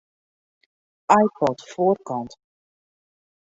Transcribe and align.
iPod 1.23 1.57
foarkant. 1.71 2.31